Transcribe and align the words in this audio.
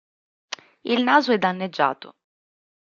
Il 0.83 1.03
naso 1.03 1.31
è 1.31 1.37
danneggiato. 1.37 2.15